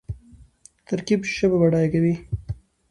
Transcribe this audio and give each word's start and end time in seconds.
ترکیب 0.87 1.21
ژبه 1.35 1.57
بډایه 1.61 1.89
کوي. 1.93 2.15